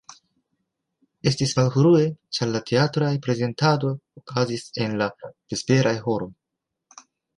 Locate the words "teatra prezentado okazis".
2.71-4.65